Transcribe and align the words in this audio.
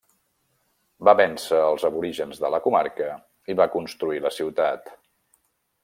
Va 1.09 1.13
vèncer 1.19 1.59
als 1.65 1.85
aborígens 1.91 2.41
de 2.45 2.51
la 2.55 2.61
comarca 2.69 3.13
i 3.55 3.57
va 3.61 3.71
construir 3.79 4.25
la 4.27 4.37
ciutat. 4.41 4.95